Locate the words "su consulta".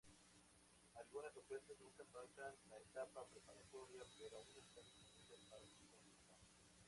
5.67-6.33